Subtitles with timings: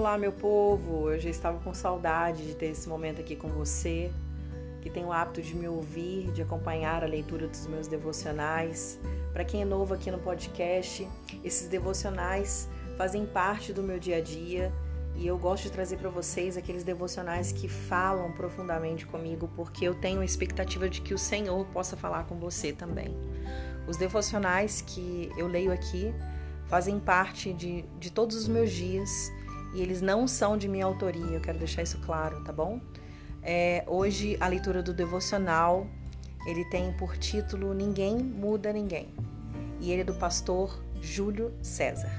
[0.00, 1.10] Olá, meu povo!
[1.10, 4.10] Eu já estava com saudade de ter esse momento aqui com você,
[4.80, 8.98] que tem o hábito de me ouvir, de acompanhar a leitura dos meus devocionais.
[9.30, 11.06] Para quem é novo aqui no podcast,
[11.44, 12.66] esses devocionais
[12.96, 14.72] fazem parte do meu dia a dia
[15.16, 19.94] e eu gosto de trazer para vocês aqueles devocionais que falam profundamente comigo, porque eu
[19.94, 23.14] tenho a expectativa de que o Senhor possa falar com você também.
[23.86, 26.10] Os devocionais que eu leio aqui
[26.68, 29.30] fazem parte de, de todos os meus dias
[29.74, 32.80] e eles não são de minha autoria, eu quero deixar isso claro, tá bom?
[33.42, 35.86] É, hoje a leitura do devocional
[36.46, 39.14] ele tem por título Ninguém Muda Ninguém
[39.80, 42.10] e ele é do pastor Júlio César.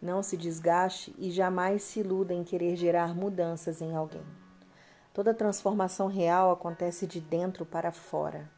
[0.00, 4.22] Não se desgaste e jamais se iluda em querer gerar mudanças em alguém.
[5.12, 8.48] Toda transformação real acontece de dentro para fora.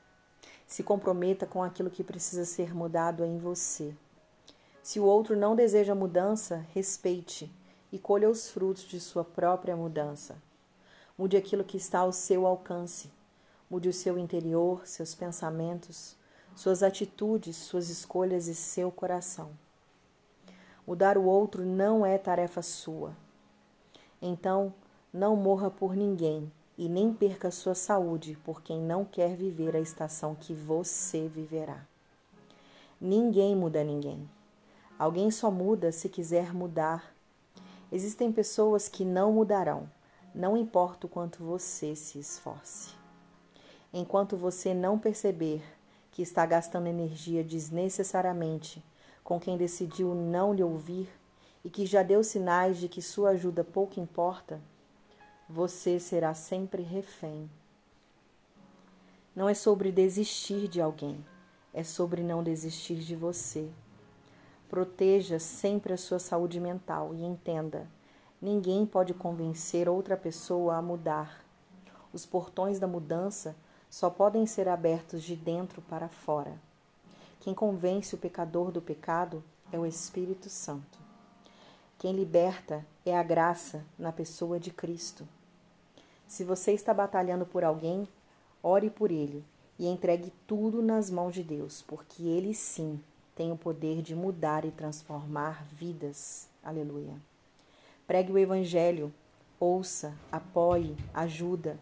[0.70, 3.92] Se comprometa com aquilo que precisa ser mudado em você.
[4.80, 7.52] Se o outro não deseja mudança, respeite
[7.90, 10.40] e colha os frutos de sua própria mudança.
[11.18, 13.10] Mude aquilo que está ao seu alcance.
[13.68, 16.14] Mude o seu interior, seus pensamentos,
[16.54, 19.50] suas atitudes, suas escolhas e seu coração.
[20.86, 23.16] Mudar o outro não é tarefa sua.
[24.22, 24.72] Então,
[25.12, 26.50] não morra por ninguém
[26.80, 31.86] e nem perca sua saúde por quem não quer viver a estação que você viverá.
[32.98, 34.26] Ninguém muda ninguém.
[34.98, 37.14] Alguém só muda se quiser mudar.
[37.92, 39.90] Existem pessoas que não mudarão,
[40.34, 42.94] não importa o quanto você se esforce.
[43.92, 45.62] Enquanto você não perceber
[46.10, 48.82] que está gastando energia desnecessariamente
[49.22, 51.10] com quem decidiu não lhe ouvir
[51.62, 54.58] e que já deu sinais de que sua ajuda pouco importa,
[55.50, 57.50] você será sempre refém.
[59.34, 61.24] Não é sobre desistir de alguém,
[61.74, 63.68] é sobre não desistir de você.
[64.68, 67.88] Proteja sempre a sua saúde mental e entenda:
[68.40, 71.44] ninguém pode convencer outra pessoa a mudar.
[72.12, 73.56] Os portões da mudança
[73.88, 76.54] só podem ser abertos de dentro para fora.
[77.40, 81.00] Quem convence o pecador do pecado é o Espírito Santo.
[81.98, 85.26] Quem liberta é a graça na pessoa de Cristo.
[86.30, 88.06] Se você está batalhando por alguém,
[88.62, 89.44] ore por ele
[89.76, 93.00] e entregue tudo nas mãos de Deus, porque ele sim
[93.34, 96.48] tem o poder de mudar e transformar vidas.
[96.62, 97.16] Aleluia.
[98.06, 99.12] Pregue o evangelho,
[99.58, 101.76] ouça, apoie, ajuda,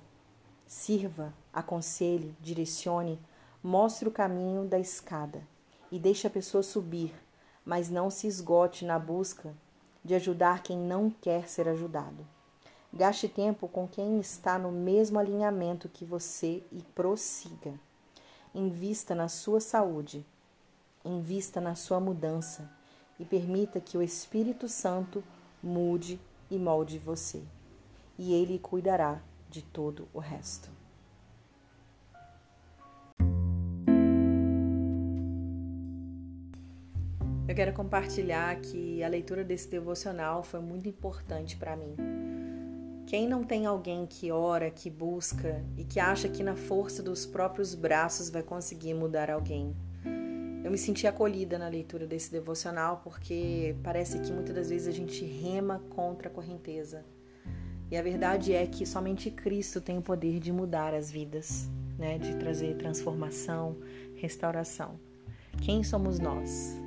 [0.67, 3.21] sirva, aconselhe, direcione,
[3.63, 5.43] mostre o caminho da escada
[5.93, 7.13] e deixe a pessoa subir,
[7.67, 9.55] mas não se esgote na busca
[10.03, 12.38] de ajudar quem não quer ser ajudado.
[12.93, 17.75] Gaste tempo com quem está no mesmo alinhamento que você e prossiga.
[18.55, 20.25] Invista na sua saúde,
[21.05, 22.69] invista na sua mudança
[23.21, 25.23] e permita que o Espírito Santo
[25.63, 26.19] mude
[26.51, 27.43] e molde você.
[28.19, 29.21] E ele cuidará
[29.51, 30.71] de todo o resto.
[37.47, 42.18] Eu quero compartilhar que a leitura desse devocional foi muito importante para mim
[43.09, 47.25] quem não tem alguém que ora, que busca e que acha que na força dos
[47.25, 49.75] próprios braços vai conseguir mudar alguém?
[50.63, 54.91] Eu me senti acolhida na leitura desse devocional porque parece que muitas das vezes a
[54.91, 57.03] gente rema contra a correnteza.
[57.91, 61.67] E a verdade é que somente Cristo tem o poder de mudar as vidas,
[61.99, 62.19] né?
[62.19, 63.79] de trazer transformação,
[64.17, 65.01] restauração.
[65.63, 66.79] Quem somos nós?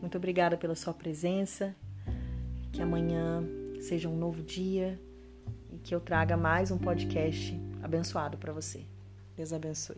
[0.00, 1.74] Muito obrigada pela sua presença.
[2.70, 3.42] Que amanhã
[3.80, 5.00] seja um novo dia
[5.88, 8.84] que eu traga mais um podcast abençoado para você.
[9.34, 9.96] Deus abençoe.